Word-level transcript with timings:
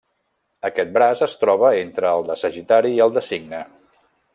Aquest 0.69 0.89
braç 0.95 1.21
es 1.27 1.37
troba 1.43 1.71
entre 1.83 2.09
el 2.15 2.27
de 2.31 2.41
Sagitari 2.45 2.95
i 2.97 3.01
el 3.07 3.15
de 3.19 3.25
Cigne. 3.33 3.65